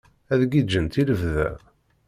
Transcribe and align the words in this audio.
Ad 0.33 0.41
giǧǧent 0.51 0.99
i 1.01 1.03
lebda? 1.09 1.49